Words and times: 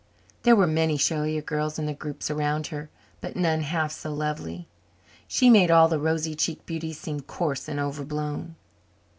There 0.41 0.55
were 0.55 0.65
many 0.65 0.97
showier 0.97 1.43
girls 1.43 1.77
in 1.77 1.85
the 1.85 1.93
groups 1.93 2.31
around 2.31 2.65
her, 2.73 2.89
but 3.21 3.35
none 3.35 3.61
half 3.61 3.91
so 3.91 4.11
lovely. 4.11 4.67
She 5.27 5.47
made 5.47 5.69
all 5.69 5.87
the 5.87 5.99
rosy 5.99 6.33
cheeked 6.33 6.65
beauties 6.65 6.99
seem 6.99 7.19
coarse 7.19 7.67
and 7.67 7.79
over 7.79 8.03
blown. 8.03 8.55